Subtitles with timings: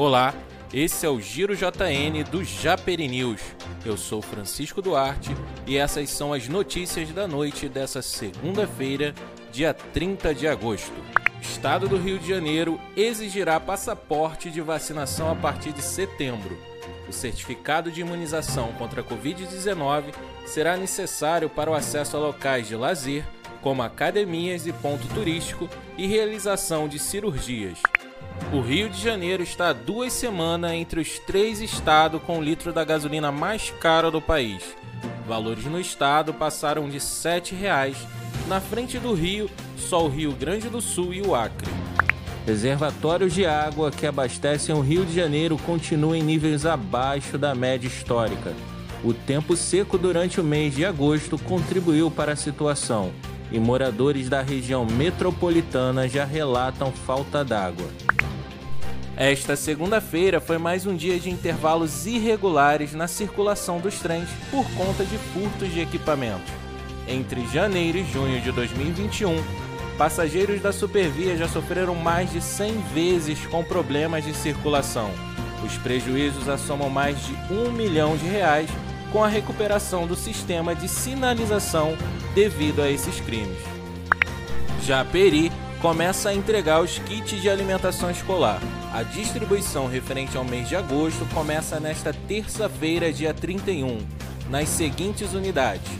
[0.00, 0.32] Olá,
[0.72, 3.42] esse é o Giro JN do Japeri News.
[3.84, 5.30] Eu sou Francisco Duarte
[5.66, 9.14] e essas são as notícias da noite dessa segunda-feira,
[9.52, 10.94] dia 30 de agosto.
[11.36, 16.56] O estado do Rio de Janeiro exigirá passaporte de vacinação a partir de setembro.
[17.06, 20.14] O certificado de imunização contra a Covid-19
[20.46, 23.22] será necessário para o acesso a locais de lazer,
[23.60, 27.82] como academias e ponto turístico, e realização de cirurgias.
[28.52, 32.72] O Rio de Janeiro está há duas semanas entre os três estados com o litro
[32.72, 34.76] da gasolina mais caro do país.
[35.26, 37.94] Valores no estado passaram de R$ 7,00.
[38.48, 41.70] Na frente do Rio, só o Rio Grande do Sul e o Acre.
[42.44, 47.86] Reservatórios de água que abastecem o Rio de Janeiro continuam em níveis abaixo da média
[47.86, 48.52] histórica.
[49.04, 53.12] O tempo seco durante o mês de agosto contribuiu para a situação
[53.52, 57.88] e moradores da região metropolitana já relatam falta d'água.
[59.20, 65.04] Esta segunda-feira foi mais um dia de intervalos irregulares na circulação dos trens por conta
[65.04, 66.50] de furtos de equipamentos.
[67.06, 69.36] Entre janeiro e junho de 2021,
[69.98, 75.10] passageiros da Supervia já sofreram mais de 100 vezes com problemas de circulação.
[75.62, 78.70] Os prejuízos assomam mais de um milhão de reais
[79.12, 81.94] com a recuperação do sistema de sinalização
[82.34, 83.58] devido a esses crimes.
[84.82, 88.60] Já Peri começa a entregar os kits de alimentação escolar.
[88.92, 93.98] A distribuição referente ao mês de agosto começa nesta terça-feira, dia 31,
[94.50, 95.90] nas seguintes unidades: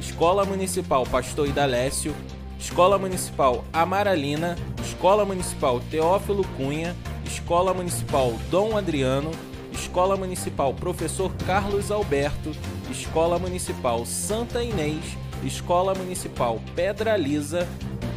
[0.00, 2.14] Escola Municipal Pastor Idalécio,
[2.60, 6.94] Escola Municipal Amaralina, Escola Municipal Teófilo Cunha,
[7.26, 9.32] Escola Municipal Dom Adriano,
[9.72, 12.52] Escola Municipal Professor Carlos Alberto,
[12.88, 17.66] Escola Municipal Santa Inês, Escola Municipal Pedra Lisa,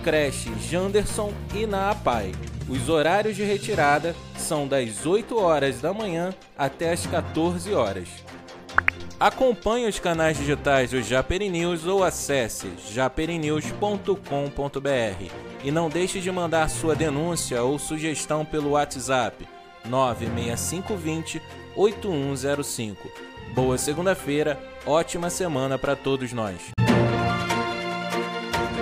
[0.08, 2.32] creche Janderson e na APAI.
[2.70, 8.08] Os horários de retirada são das 8 horas da manhã até as 14 horas.
[9.20, 15.32] Acompanhe os canais digitais do Japeri News ou acesse japerinews.com.br.
[15.62, 19.46] E não deixe de mandar sua denúncia ou sugestão pelo WhatsApp
[19.84, 21.42] 96520
[21.76, 23.12] 8105.
[23.54, 26.77] Boa segunda-feira, ótima semana para todos nós.